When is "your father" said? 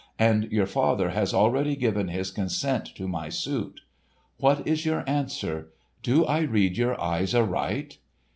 0.51-1.09